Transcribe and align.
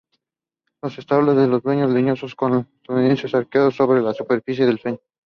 Los 0.81 0.97
estolones 0.97 1.35
son 1.47 1.59
gruesos, 1.59 1.91
leñosos, 1.91 2.33
con 2.33 2.53
largos 2.53 2.71
entrenudos 2.89 3.35
arqueados 3.35 3.75
sobre 3.75 4.01
la 4.01 4.15
superficie 4.15 4.65
del 4.65 4.79
suelo. 4.79 4.99